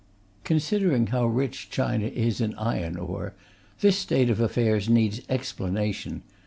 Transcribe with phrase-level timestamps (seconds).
[0.43, 3.35] Considering how rich China is in iron ore,
[3.81, 6.23] this state of affairs needs explanation.